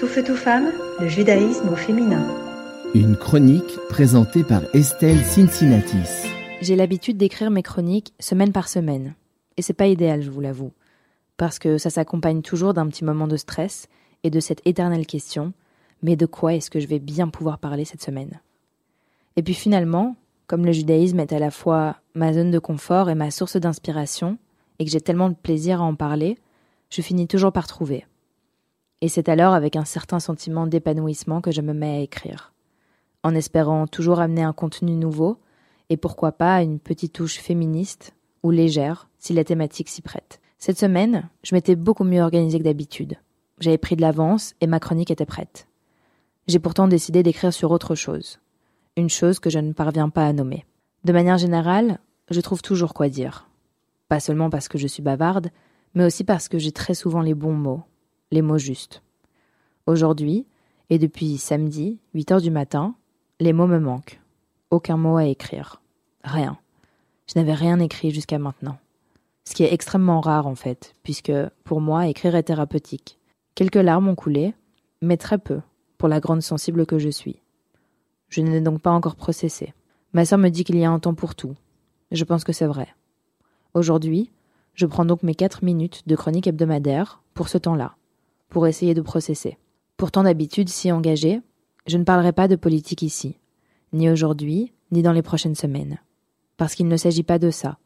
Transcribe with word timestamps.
Tout 0.00 0.06
feu, 0.06 0.24
tout 0.24 0.36
femme, 0.36 0.72
le 1.00 1.08
judaïsme 1.08 1.68
au 1.68 1.76
féminin. 1.76 2.26
Une 2.94 3.16
chronique 3.16 3.78
présentée 3.88 4.42
par 4.42 4.62
Estelle 4.74 5.22
Cincinnatis. 5.24 6.28
J'ai 6.60 6.76
l'habitude 6.76 7.16
d'écrire 7.16 7.50
mes 7.50 7.62
chroniques 7.62 8.12
semaine 8.18 8.52
par 8.52 8.68
semaine. 8.68 9.14
Et 9.56 9.62
c'est 9.62 9.72
pas 9.72 9.86
idéal, 9.86 10.22
je 10.22 10.30
vous 10.30 10.40
l'avoue. 10.40 10.72
Parce 11.36 11.58
que 11.58 11.78
ça 11.78 11.90
s'accompagne 11.90 12.42
toujours 12.42 12.74
d'un 12.74 12.88
petit 12.88 13.04
moment 13.04 13.28
de 13.28 13.36
stress 13.36 13.88
et 14.22 14.30
de 14.30 14.40
cette 14.40 14.62
éternelle 14.66 15.06
question 15.06 15.52
mais 16.04 16.16
de 16.16 16.26
quoi 16.26 16.54
est-ce 16.54 16.70
que 16.70 16.80
je 16.80 16.86
vais 16.86 16.98
bien 16.98 17.28
pouvoir 17.28 17.58
parler 17.58 17.86
cette 17.86 18.02
semaine? 18.02 18.40
Et 19.36 19.42
puis 19.42 19.54
finalement, 19.54 20.16
comme 20.46 20.66
le 20.66 20.72
judaïsme 20.72 21.18
est 21.18 21.32
à 21.32 21.38
la 21.38 21.50
fois 21.50 21.96
ma 22.14 22.32
zone 22.34 22.50
de 22.50 22.58
confort 22.58 23.08
et 23.08 23.14
ma 23.14 23.30
source 23.30 23.56
d'inspiration, 23.56 24.36
et 24.78 24.84
que 24.84 24.90
j'ai 24.90 25.00
tellement 25.00 25.30
de 25.30 25.34
plaisir 25.34 25.80
à 25.80 25.84
en 25.84 25.94
parler, 25.94 26.36
je 26.90 27.00
finis 27.00 27.26
toujours 27.26 27.52
par 27.52 27.66
trouver. 27.66 28.04
Et 29.04 29.08
c'est 29.08 29.28
alors 29.28 29.52
avec 29.52 29.76
un 29.76 29.84
certain 29.84 30.18
sentiment 30.18 30.66
d'épanouissement 30.66 31.42
que 31.42 31.50
je 31.50 31.60
me 31.60 31.74
mets 31.74 31.98
à 31.98 32.00
écrire, 32.00 32.54
en 33.22 33.34
espérant 33.34 33.86
toujours 33.86 34.18
amener 34.18 34.42
un 34.42 34.54
contenu 34.54 34.96
nouveau, 34.96 35.36
et 35.90 35.98
pourquoi 35.98 36.32
pas 36.32 36.62
une 36.62 36.78
petite 36.78 37.12
touche 37.12 37.36
féministe 37.36 38.14
ou 38.42 38.50
légère 38.50 39.10
si 39.18 39.34
la 39.34 39.44
thématique 39.44 39.90
s'y 39.90 40.00
prête. 40.00 40.40
Cette 40.56 40.78
semaine, 40.78 41.28
je 41.42 41.54
m'étais 41.54 41.76
beaucoup 41.76 42.04
mieux 42.04 42.22
organisée 42.22 42.58
que 42.58 42.64
d'habitude. 42.64 43.18
J'avais 43.60 43.76
pris 43.76 43.94
de 43.94 44.00
l'avance 44.00 44.54
et 44.62 44.66
ma 44.66 44.80
chronique 44.80 45.10
était 45.10 45.26
prête. 45.26 45.68
J'ai 46.46 46.58
pourtant 46.58 46.88
décidé 46.88 47.22
d'écrire 47.22 47.52
sur 47.52 47.72
autre 47.72 47.94
chose. 47.94 48.40
Une 48.96 49.10
chose 49.10 49.38
que 49.38 49.50
je 49.50 49.58
ne 49.58 49.74
parviens 49.74 50.08
pas 50.08 50.26
à 50.26 50.32
nommer. 50.32 50.64
De 51.04 51.12
manière 51.12 51.36
générale, 51.36 51.98
je 52.30 52.40
trouve 52.40 52.62
toujours 52.62 52.94
quoi 52.94 53.10
dire. 53.10 53.50
Pas 54.08 54.20
seulement 54.20 54.48
parce 54.48 54.68
que 54.68 54.78
je 54.78 54.86
suis 54.86 55.02
bavarde, 55.02 55.50
mais 55.92 56.06
aussi 56.06 56.24
parce 56.24 56.48
que 56.48 56.56
j'ai 56.56 56.72
très 56.72 56.94
souvent 56.94 57.20
les 57.20 57.34
bons 57.34 57.52
mots, 57.52 57.82
les 58.34 58.42
mots 58.42 58.58
justes. 58.58 59.00
Aujourd'hui, 59.86 60.44
et 60.90 60.98
depuis 60.98 61.38
samedi, 61.38 61.98
8 62.14 62.32
heures 62.32 62.40
du 62.40 62.50
matin, 62.50 62.96
les 63.38 63.52
mots 63.52 63.68
me 63.68 63.78
manquent. 63.78 64.20
Aucun 64.70 64.96
mot 64.96 65.16
à 65.16 65.26
écrire. 65.26 65.80
Rien. 66.24 66.58
Je 67.28 67.38
n'avais 67.38 67.54
rien 67.54 67.78
écrit 67.78 68.10
jusqu'à 68.10 68.40
maintenant. 68.40 68.76
Ce 69.44 69.54
qui 69.54 69.62
est 69.62 69.72
extrêmement 69.72 70.20
rare 70.20 70.48
en 70.48 70.56
fait, 70.56 70.94
puisque 71.04 71.32
pour 71.62 71.80
moi, 71.80 72.08
écrire 72.08 72.34
est 72.34 72.42
thérapeutique. 72.42 73.18
Quelques 73.54 73.76
larmes 73.76 74.08
ont 74.08 74.16
coulé, 74.16 74.54
mais 75.00 75.16
très 75.16 75.38
peu 75.38 75.60
pour 75.96 76.08
la 76.08 76.18
grande 76.18 76.42
sensible 76.42 76.86
que 76.86 76.98
je 76.98 77.10
suis. 77.10 77.40
Je 78.30 78.40
ne 78.40 78.50
l'ai 78.50 78.60
donc 78.60 78.80
pas 78.80 78.90
encore 78.90 79.14
processé. 79.14 79.74
Ma 80.12 80.24
sœur 80.24 80.40
me 80.40 80.48
dit 80.48 80.64
qu'il 80.64 80.78
y 80.78 80.84
a 80.84 80.90
un 80.90 80.98
temps 80.98 81.14
pour 81.14 81.36
tout. 81.36 81.54
Je 82.10 82.24
pense 82.24 82.42
que 82.42 82.52
c'est 82.52 82.66
vrai. 82.66 82.88
Aujourd'hui, 83.74 84.32
je 84.74 84.86
prends 84.86 85.04
donc 85.04 85.22
mes 85.22 85.36
quatre 85.36 85.62
minutes 85.62 86.02
de 86.08 86.16
chronique 86.16 86.48
hebdomadaire 86.48 87.22
pour 87.32 87.48
ce 87.48 87.58
temps-là, 87.58 87.94
pour 88.54 88.68
essayer 88.68 88.94
de 88.94 89.00
processer. 89.00 89.58
Pourtant 89.96 90.22
d'habitude 90.22 90.68
si 90.68 90.92
engagée, 90.92 91.40
je 91.88 91.98
ne 91.98 92.04
parlerai 92.04 92.32
pas 92.32 92.46
de 92.46 92.54
politique 92.54 93.02
ici, 93.02 93.36
ni 93.92 94.08
aujourd'hui, 94.08 94.72
ni 94.92 95.02
dans 95.02 95.10
les 95.10 95.22
prochaines 95.22 95.56
semaines. 95.56 95.98
Parce 96.56 96.76
qu'il 96.76 96.86
ne 96.86 96.96
s'agit 96.96 97.24
pas 97.24 97.40
de 97.40 97.50
ça. 97.50 97.78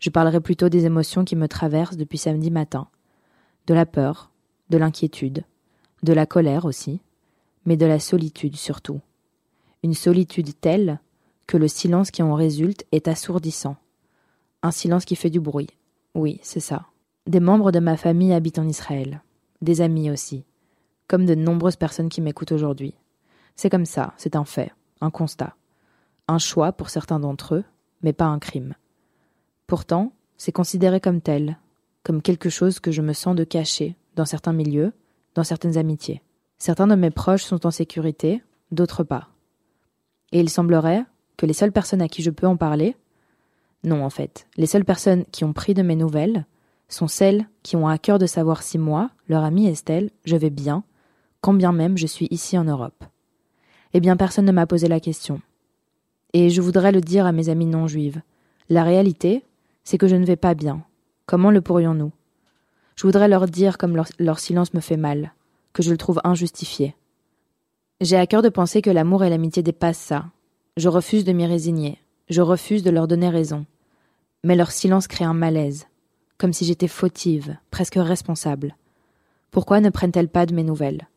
Je 0.00 0.10
parlerai 0.10 0.40
plutôt 0.40 0.68
des 0.68 0.84
émotions 0.84 1.24
qui 1.24 1.36
me 1.36 1.46
traversent 1.46 1.96
depuis 1.96 2.18
samedi 2.18 2.50
matin. 2.50 2.88
De 3.68 3.74
la 3.74 3.86
peur, 3.86 4.32
de 4.68 4.78
l'inquiétude, 4.78 5.44
de 6.02 6.12
la 6.12 6.26
colère 6.26 6.64
aussi, 6.64 7.00
mais 7.64 7.76
de 7.76 7.86
la 7.86 8.00
solitude 8.00 8.56
surtout. 8.56 9.00
Une 9.84 9.94
solitude 9.94 10.60
telle 10.60 10.98
que 11.46 11.56
le 11.56 11.68
silence 11.68 12.10
qui 12.10 12.24
en 12.24 12.34
résulte 12.34 12.84
est 12.90 13.06
assourdissant. 13.06 13.76
Un 14.64 14.72
silence 14.72 15.04
qui 15.04 15.14
fait 15.14 15.30
du 15.30 15.38
bruit. 15.38 15.70
Oui, 16.16 16.40
c'est 16.42 16.58
ça. 16.58 16.86
Des 17.28 17.38
membres 17.38 17.70
de 17.70 17.78
ma 17.78 17.96
famille 17.96 18.32
habitent 18.32 18.58
en 18.58 18.66
Israël. 18.66 19.22
Des 19.64 19.80
amis 19.80 20.10
aussi. 20.10 20.44
Comme 21.08 21.24
de 21.24 21.34
nombreuses 21.34 21.76
personnes 21.76 22.10
qui 22.10 22.20
m'écoutent 22.20 22.52
aujourd'hui. 22.52 22.92
C'est 23.56 23.70
comme 23.70 23.86
ça, 23.86 24.12
c'est 24.18 24.36
un 24.36 24.44
fait, 24.44 24.70
un 25.00 25.08
constat. 25.08 25.56
Un 26.28 26.36
choix 26.36 26.72
pour 26.72 26.90
certains 26.90 27.18
d'entre 27.18 27.54
eux, 27.54 27.64
mais 28.02 28.12
pas 28.12 28.26
un 28.26 28.38
crime. 28.38 28.74
Pourtant, 29.66 30.12
c'est 30.36 30.52
considéré 30.52 31.00
comme 31.00 31.22
tel, 31.22 31.58
comme 32.02 32.20
quelque 32.20 32.50
chose 32.50 32.78
que 32.78 32.92
je 32.92 33.00
me 33.00 33.14
sens 33.14 33.34
de 33.34 33.44
cacher 33.44 33.96
dans 34.16 34.26
certains 34.26 34.52
milieux, 34.52 34.92
dans 35.34 35.44
certaines 35.44 35.78
amitiés. 35.78 36.20
Certains 36.58 36.86
de 36.86 36.94
mes 36.94 37.10
proches 37.10 37.44
sont 37.44 37.64
en 37.64 37.70
sécurité, 37.70 38.42
d'autres 38.70 39.02
pas. 39.02 39.30
Et 40.32 40.40
il 40.40 40.50
semblerait 40.50 41.06
que 41.38 41.46
les 41.46 41.54
seules 41.54 41.72
personnes 41.72 42.02
à 42.02 42.08
qui 42.08 42.22
je 42.22 42.30
peux 42.30 42.46
en 42.46 42.58
parler, 42.58 42.96
non 43.82 44.04
en 44.04 44.10
fait, 44.10 44.46
les 44.58 44.66
seules 44.66 44.84
personnes 44.84 45.24
qui 45.32 45.42
ont 45.42 45.54
pris 45.54 45.72
de 45.72 45.80
mes 45.80 45.96
nouvelles 45.96 46.44
sont 46.88 47.08
celles 47.08 47.48
qui 47.62 47.76
ont 47.76 47.88
à 47.88 47.98
cœur 47.98 48.18
de 48.18 48.26
savoir 48.26 48.62
si 48.62 48.78
moi, 48.78 49.10
leur 49.28 49.44
amie 49.44 49.66
Estelle, 49.66 50.10
je 50.24 50.36
vais 50.36 50.50
bien, 50.50 50.84
quand 51.40 51.54
bien 51.54 51.72
même 51.72 51.98
je 51.98 52.06
suis 52.06 52.28
ici 52.30 52.56
en 52.56 52.64
Europe. 52.64 53.04
Eh 53.92 54.00
bien 54.00 54.16
personne 54.16 54.44
ne 54.44 54.52
m'a 54.52 54.66
posé 54.66 54.88
la 54.88 55.00
question. 55.00 55.40
Et 56.32 56.50
je 56.50 56.60
voudrais 56.60 56.92
le 56.92 57.00
dire 57.00 57.26
à 57.26 57.32
mes 57.32 57.48
amis 57.48 57.66
non 57.66 57.86
juives. 57.86 58.20
La 58.68 58.82
réalité, 58.82 59.44
c'est 59.84 59.98
que 59.98 60.08
je 60.08 60.16
ne 60.16 60.26
vais 60.26 60.36
pas 60.36 60.54
bien. 60.54 60.82
Comment 61.26 61.50
le 61.50 61.60
pourrions-nous? 61.60 62.12
Je 62.96 63.06
voudrais 63.06 63.28
leur 63.28 63.46
dire 63.46 63.78
comme 63.78 63.96
leur, 63.96 64.06
leur 64.18 64.38
silence 64.38 64.74
me 64.74 64.80
fait 64.80 64.96
mal, 64.96 65.32
que 65.72 65.82
je 65.82 65.90
le 65.90 65.96
trouve 65.96 66.20
injustifié. 66.24 66.94
J'ai 68.00 68.16
à 68.16 68.26
cœur 68.26 68.42
de 68.42 68.48
penser 68.48 68.82
que 68.82 68.90
l'amour 68.90 69.24
et 69.24 69.30
l'amitié 69.30 69.62
dépassent 69.62 69.98
ça. 69.98 70.26
Je 70.76 70.88
refuse 70.88 71.24
de 71.24 71.32
m'y 71.32 71.46
résigner. 71.46 71.98
Je 72.28 72.42
refuse 72.42 72.82
de 72.82 72.90
leur 72.90 73.06
donner 73.06 73.28
raison. 73.28 73.66
Mais 74.42 74.56
leur 74.56 74.72
silence 74.72 75.06
crée 75.06 75.24
un 75.24 75.34
malaise, 75.34 75.86
comme 76.38 76.52
si 76.52 76.64
j'étais 76.64 76.88
fautive, 76.88 77.56
presque 77.70 77.96
responsable. 77.96 78.76
Pourquoi 79.50 79.80
ne 79.80 79.90
prennent-elles 79.90 80.28
pas 80.28 80.46
de 80.46 80.54
mes 80.54 80.64
nouvelles? 80.64 81.08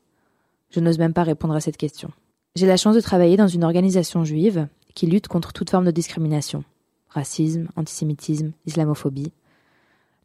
Je 0.70 0.80
n'ose 0.80 1.00
même 1.00 1.14
pas 1.14 1.24
répondre 1.24 1.56
à 1.56 1.62
cette 1.62 1.78
question. 1.78 2.12
J'ai 2.56 2.68
la 2.68 2.78
chance 2.78 2.96
de 2.96 3.02
travailler 3.02 3.38
dans 3.38 3.48
une 3.48 3.64
organisation 3.64 4.24
juive 4.24 4.68
qui 4.94 5.08
lutte 5.08 5.28
contre 5.28 5.54
toute 5.54 5.70
forme 5.70 5.86
de 5.86 5.92
discrimination. 5.92 6.64
Racisme, 7.10 7.70
antisémitisme, 7.76 8.52
islamophobie. 8.66 9.32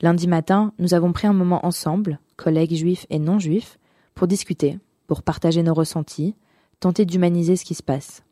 Lundi 0.00 0.26
matin, 0.26 0.72
nous 0.78 0.94
avons 0.94 1.12
pris 1.12 1.26
un 1.26 1.32
moment 1.32 1.64
ensemble, 1.64 2.18
collègues 2.36 2.74
juifs 2.74 3.06
et 3.08 3.18
non 3.18 3.38
juifs, 3.38 3.78
pour 4.14 4.26
discuter, 4.26 4.78
pour 5.06 5.22
partager 5.22 5.62
nos 5.62 5.74
ressentis, 5.74 6.34
tenter 6.80 7.04
d'humaniser 7.04 7.56
ce 7.56 7.64
qui 7.64 7.74
se 7.74 7.82
passe. 7.82 8.22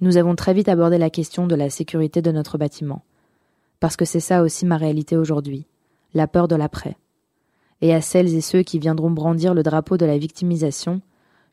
Nous 0.00 0.16
avons 0.16 0.34
très 0.34 0.54
vite 0.54 0.68
abordé 0.68 0.98
la 0.98 1.10
question 1.10 1.46
de 1.46 1.54
la 1.54 1.70
sécurité 1.70 2.22
de 2.22 2.32
notre 2.32 2.58
bâtiment, 2.58 3.02
parce 3.80 3.96
que 3.96 4.04
c'est 4.04 4.20
ça 4.20 4.42
aussi 4.42 4.66
ma 4.66 4.76
réalité 4.76 5.16
aujourd'hui, 5.16 5.66
la 6.14 6.26
peur 6.26 6.48
de 6.48 6.56
l'après. 6.56 6.96
Et 7.80 7.94
à 7.94 8.00
celles 8.00 8.34
et 8.34 8.40
ceux 8.40 8.62
qui 8.62 8.78
viendront 8.78 9.10
brandir 9.10 9.54
le 9.54 9.62
drapeau 9.62 9.96
de 9.96 10.06
la 10.06 10.18
victimisation, 10.18 11.00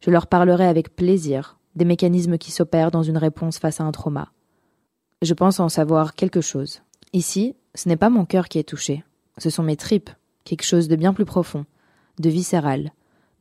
je 0.01 0.11
leur 0.11 0.27
parlerai 0.27 0.65
avec 0.65 0.95
plaisir 0.95 1.57
des 1.75 1.85
mécanismes 1.85 2.37
qui 2.37 2.51
s'opèrent 2.51 2.91
dans 2.91 3.03
une 3.03 3.17
réponse 3.17 3.59
face 3.59 3.79
à 3.79 3.83
un 3.83 3.91
trauma. 3.91 4.31
Je 5.21 5.33
pense 5.33 5.59
en 5.59 5.69
savoir 5.69 6.15
quelque 6.15 6.41
chose. 6.41 6.81
Ici, 7.13 7.55
ce 7.75 7.87
n'est 7.87 7.97
pas 7.97 8.09
mon 8.09 8.25
cœur 8.25 8.49
qui 8.49 8.59
est 8.59 8.67
touché, 8.67 9.03
ce 9.37 9.49
sont 9.49 9.63
mes 9.63 9.77
tripes, 9.77 10.09
quelque 10.43 10.65
chose 10.65 10.87
de 10.87 10.95
bien 10.95 11.13
plus 11.13 11.25
profond, 11.25 11.65
de 12.19 12.29
viscéral, 12.29 12.91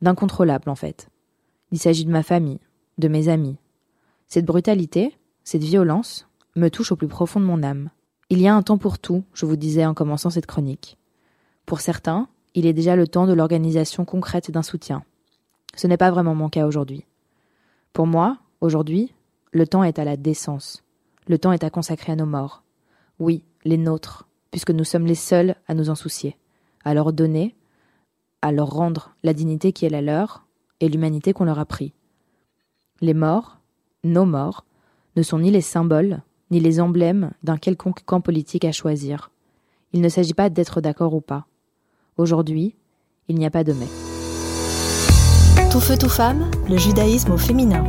d'incontrôlable 0.01 0.69
en 0.69 0.75
fait. 0.75 1.09
Il 1.71 1.79
s'agit 1.79 2.05
de 2.05 2.11
ma 2.11 2.23
famille, 2.23 2.59
de 2.97 3.07
mes 3.07 3.27
amis. 3.27 3.57
Cette 4.27 4.45
brutalité, 4.45 5.15
cette 5.43 5.63
violence, 5.63 6.27
me 6.55 6.69
touche 6.69 6.91
au 6.91 6.95
plus 6.95 7.07
profond 7.07 7.39
de 7.39 7.45
mon 7.45 7.63
âme. 7.63 7.89
Il 8.29 8.41
y 8.41 8.47
a 8.47 8.55
un 8.55 8.61
temps 8.61 8.77
pour 8.77 8.99
tout, 8.99 9.23
je 9.33 9.45
vous 9.45 9.55
disais 9.55 9.85
en 9.85 9.93
commençant 9.93 10.29
cette 10.29 10.45
chronique. 10.45 10.97
Pour 11.67 11.81
certains, 11.81 12.29
il 12.55 12.65
est 12.65 12.71
déjà 12.71 12.95
le 12.95 13.09
temps 13.09 13.27
de 13.27 13.33
l'organisation 13.33 14.05
concrète 14.05 14.49
d'un 14.49 14.61
soutien. 14.63 15.03
Ce 15.75 15.85
n'est 15.85 15.97
pas 15.97 16.11
vraiment 16.11 16.33
mon 16.33 16.47
cas 16.47 16.65
aujourd'hui. 16.65 17.03
Pour 17.91 18.07
moi, 18.07 18.37
aujourd'hui, 18.61 19.13
le 19.51 19.67
temps 19.67 19.83
est 19.83 19.99
à 19.99 20.05
la 20.05 20.15
décence. 20.15 20.81
Le 21.27 21.37
temps 21.37 21.51
est 21.51 21.65
à 21.65 21.69
consacrer 21.69 22.13
à 22.13 22.15
nos 22.15 22.25
morts. 22.25 22.63
Oui, 23.19 23.43
les 23.65 23.77
nôtres, 23.77 24.29
puisque 24.49 24.71
nous 24.71 24.85
sommes 24.85 25.05
les 25.05 25.13
seuls 25.13 25.55
à 25.67 25.73
nous 25.73 25.89
en 25.89 25.95
soucier, 25.95 26.37
à 26.85 26.93
leur 26.93 27.11
donner, 27.11 27.53
à 28.41 28.53
leur 28.53 28.69
rendre 28.69 29.13
la 29.23 29.33
dignité 29.33 29.73
qui 29.73 29.85
est 29.85 29.89
la 29.89 30.01
leur 30.01 30.45
et 30.79 30.87
l'humanité 30.87 31.33
qu'on 31.33 31.43
leur 31.43 31.59
a 31.59 31.65
pris. 31.65 31.93
Les 33.01 33.13
morts, 33.13 33.59
nos 34.05 34.25
morts, 34.25 34.63
ne 35.17 35.21
sont 35.21 35.39
ni 35.39 35.51
les 35.51 35.59
symboles, 35.59 36.21
ni 36.49 36.61
les 36.61 36.79
emblèmes 36.79 37.33
d'un 37.43 37.57
quelconque 37.57 38.05
camp 38.05 38.21
politique 38.21 38.63
à 38.63 38.71
choisir. 38.71 39.31
Il 39.91 39.99
ne 39.99 40.07
s'agit 40.07 40.33
pas 40.33 40.49
d'être 40.49 40.79
d'accord 40.79 41.13
ou 41.13 41.19
pas. 41.19 41.45
Aujourd'hui, 42.17 42.73
il 43.27 43.35
n'y 43.35 43.45
a 43.45 43.51
pas 43.51 43.63
de 43.63 43.73
mais. 43.73 43.87
Tout 45.71 45.79
feu, 45.79 45.95
tout 45.97 46.09
femme, 46.09 46.49
le 46.67 46.75
judaïsme 46.75 47.33
au 47.33 47.37
féminin. 47.37 47.83